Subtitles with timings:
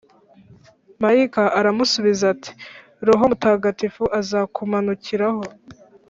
[1.01, 2.51] malayika aramusubiza ati:
[3.07, 5.43] «rohomutagatifu azakumanukiraho